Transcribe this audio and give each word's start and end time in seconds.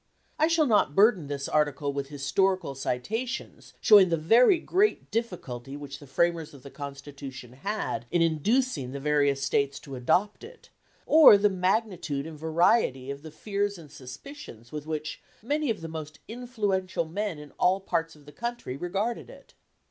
I 0.39 0.47
shall 0.47 0.65
not 0.65 0.95
burden 0.95 1.27
this 1.27 1.47
article 1.47 1.93
with 1.93 2.07
historical 2.07 2.73
citations 2.73 3.75
showing 3.79 4.09
the 4.09 4.17
very 4.17 4.57
great 4.57 5.11
difficulty 5.11 5.77
which 5.77 5.99
the 5.99 6.07
framers 6.07 6.55
of 6.55 6.63
the 6.63 6.71
Constitution 6.71 7.53
had 7.53 8.07
in 8.09 8.19
inducing 8.23 8.93
the 8.93 8.99
various 8.99 9.43
States 9.43 9.79
to 9.81 9.93
adopt 9.95 10.43
it, 10.43 10.71
or 11.05 11.37
the 11.37 11.51
magnitude 11.51 12.25
and 12.25 12.35
variety 12.39 13.11
of 13.11 13.21
the 13.21 13.29
fears 13.29 13.77
and 13.77 13.91
suspicions 13.91 14.71
with 14.71 14.87
which, 14.87 15.21
many 15.43 15.69
of 15.69 15.81
the 15.81 15.87
most 15.87 16.17
influential 16.27 17.05
men 17.05 17.37
in 17.37 17.51
all 17.59 17.79
parts 17.79 18.15
of 18.15 18.25
the 18.25 18.31
country 18.31 18.75
regarded 18.75 19.29
it. 19.29 19.53